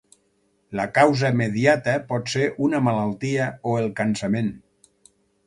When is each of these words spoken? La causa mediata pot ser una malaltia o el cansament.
La 0.77 0.85
causa 0.95 1.29
mediata 1.41 1.93
pot 2.13 2.33
ser 2.37 2.47
una 2.69 2.81
malaltia 2.87 3.51
o 3.71 3.77
el 3.83 3.93
cansament. 4.01 4.51